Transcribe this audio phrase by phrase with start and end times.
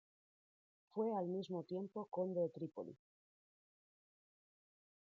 [0.89, 2.97] Fue al mismo tiempo conde de Trípoli.